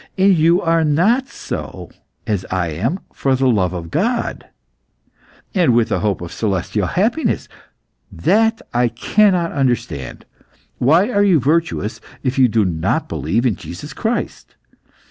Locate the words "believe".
13.09-13.45